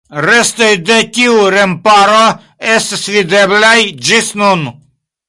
[0.25, 2.23] Restoj de tiu remparo
[2.79, 3.77] estas videblaj
[4.09, 4.65] ĝis nun.